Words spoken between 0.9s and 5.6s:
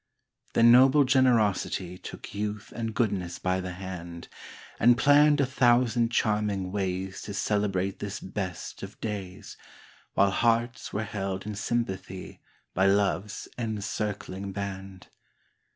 generosity Took youth and goodness by the hand, And planned a